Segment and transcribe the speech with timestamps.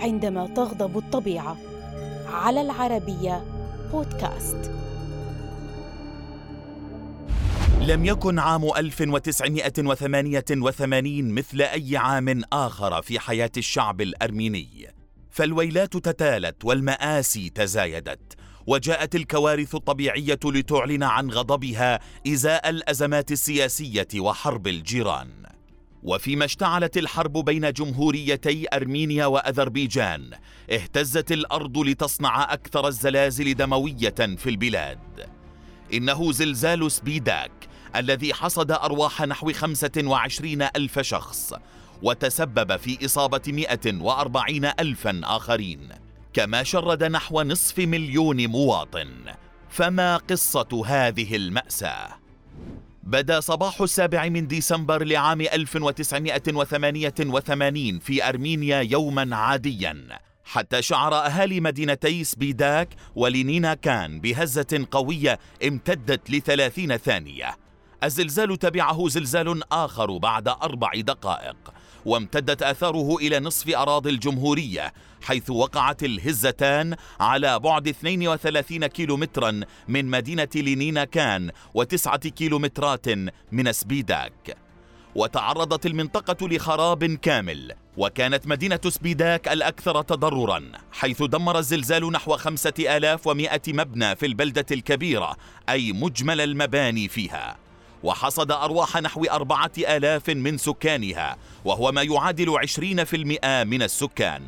[0.00, 1.56] عندما تغضب الطبيعة.
[2.26, 3.44] على العربية
[3.92, 4.70] بودكاست.
[7.80, 14.94] لم يكن عام 1988 مثل أي عام آخر في حياة الشعب الأرميني.
[15.30, 18.36] فالويلات تتالت والمآسي تزايدت
[18.66, 25.49] وجاءت الكوارث الطبيعية لتعلن عن غضبها إزاء الأزمات السياسية وحرب الجيران.
[26.02, 30.30] وفيما اشتعلت الحرب بين جمهوريتي أرمينيا وأذربيجان
[30.72, 35.28] اهتزت الأرض لتصنع أكثر الزلازل دموية في البلاد.
[35.92, 37.52] إنه زلزال سبيداك
[37.96, 41.54] الذي حصد أرواح نحو 25 ألف شخص
[42.02, 45.88] وتسبب في إصابة 140 الفا آخرين.
[46.32, 49.10] كما شرد نحو نصف مليون مواطن.
[49.68, 52.19] فما قصة هذه المأساة؟
[53.02, 62.24] بدا صباح السابع من ديسمبر لعام 1988 في أرمينيا يوما عاديا حتى شعر أهالي مدينتي
[62.24, 67.56] سبيداك ولينينا كان بهزة قوية امتدت لثلاثين ثانية.
[68.04, 71.56] الزلزال تبعه زلزال آخر بعد أربع دقائق.
[72.04, 80.48] وامتدت آثاره إلى نصف أراضي الجمهورية حيث وقعت الهزتان على بعد 32 كيلومترا من مدينة
[80.54, 83.06] لينينا كان وتسعة كيلومترات
[83.52, 84.56] من سبيداك.
[85.14, 90.62] وتعرضت المنطقة لخراب كامل وكانت مدينة سبيداك الأكثر تضررا
[90.92, 95.36] حيث دمر الزلزال نحو خمسة آلاف ومائة مبنى في البلدة الكبيرة
[95.68, 97.56] أي مجمل المباني فيها.
[98.02, 104.42] وحصد أرواح نحو أربعة آلاف من سكانها وهو ما يعادل عشرين في المئة من السكان.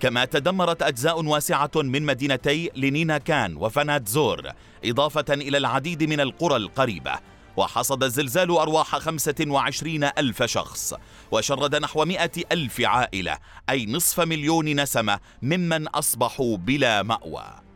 [0.00, 4.50] كما تدمرت أجزاء واسعة من مدينتي لينينا كان وفنادزور
[4.84, 7.18] إضافة إلى العديد من القرى القريبة.
[7.56, 10.94] وحصد الزلزال أرواح خمسة وعشرين ألف شخص
[11.32, 13.38] وشرد نحو مئة ألف عائلة
[13.70, 17.69] أي نصف مليون نسمة ممن أصبحوا بلا مأوى.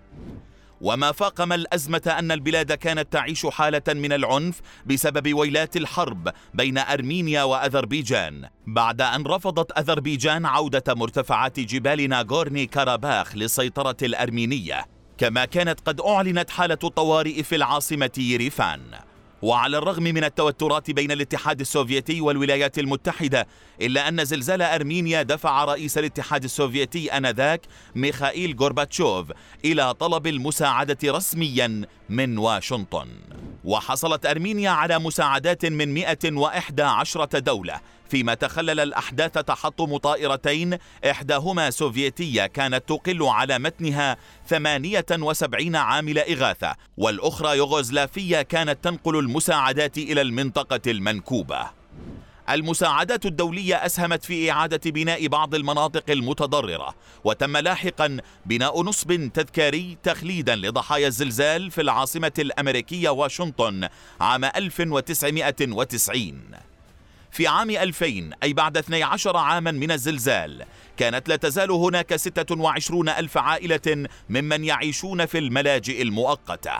[0.84, 7.42] وما فاقم الأزمة أن البلاد كانت تعيش حالة من العنف بسبب ويلات الحرب بين أرمينيا
[7.42, 14.84] وأذربيجان بعد أن رفضت أذربيجان عودة مرتفعات جبال ناغورني كاراباخ للسيطرة الأرمينية
[15.18, 18.80] كما كانت قد أعلنت حالة الطوارئ في العاصمة يريفان
[19.44, 23.46] وعلى الرغم من التوترات بين الاتحاد السوفيتي والولايات المتحدة
[23.80, 27.60] إلا أن زلزال أرمينيا دفع رئيس الاتحاد السوفيتي آنذاك
[27.94, 29.32] ميخائيل غورباتشوف
[29.64, 33.08] إلى طلب المساعدة رسميا من واشنطن.
[33.64, 37.80] وحصلت أرمينيا على مساعدات من 111 دولة
[38.10, 40.78] فيما تخلل الأحداث تحطم طائرتين
[41.10, 44.16] إحداهما سوفيتية كانت تقل على متنها
[44.48, 51.83] 78 عامل إغاثة والأخرى يوغوسلافية كانت تنقل المساعدات إلى المنطقة المنكوبة.
[52.50, 56.94] المساعدات الدولية أسهمت في إعادة بناء بعض المناطق المتضررة
[57.24, 63.88] وتم لاحقا بناء نصب تذكاري تخليدا لضحايا الزلزال في العاصمة الأمريكية واشنطن
[64.20, 66.42] عام 1990
[67.30, 70.64] في عام 2000 أي بعد 12 عاما من الزلزال
[70.96, 76.72] كانت لا تزال هناك 26 ألف عائلة ممن يعيشون في الملاجئ المؤقتة.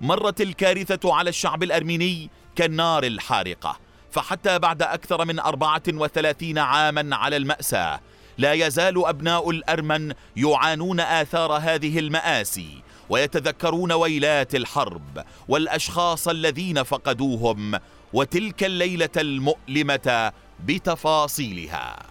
[0.00, 8.00] مرت الكارثة على الشعب الأرميني كالنار الحارقة فحتى بعد أكثر من 34 عاما على المأساة
[8.38, 17.78] لا يزال أبناء الأرمن يعانون آثار هذه المآسي ويتذكرون ويلات الحرب والأشخاص الذين فقدوهم
[18.12, 20.32] وتلك الليلة المؤلمة
[20.64, 22.09] بتفاصيلها.